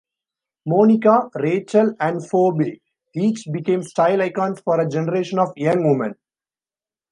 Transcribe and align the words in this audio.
Monica, 0.65 1.29
Rachel 1.35 1.93
and 1.99 2.27
Phoebe 2.27 2.81
each 3.13 3.45
became 3.53 3.83
style 3.83 4.19
icons 4.23 4.59
for 4.61 4.79
a 4.79 4.89
generation 4.89 5.37
of 5.37 5.53
young 5.55 5.87
women. 5.87 6.15